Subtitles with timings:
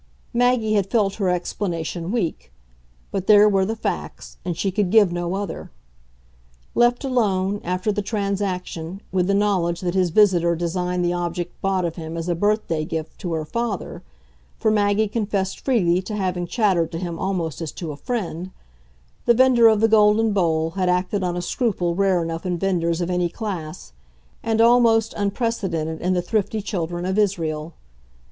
[0.33, 2.51] Maggie had felt her explanation weak;
[3.11, 5.69] but there were the facts, and she could give no other.
[6.73, 11.85] Left alone, after the transaction, with the knowledge that his visitor designed the object bought
[11.85, 14.01] of him as a birthday gift to her father
[14.57, 18.49] for Maggie confessed freely to having chattered to him almost as to a friend
[19.25, 23.01] the vendor of the golden bowl had acted on a scruple rare enough in vendors
[23.01, 23.93] of any class,
[24.41, 27.75] and almost unprecedented in the thrifty children of Israel.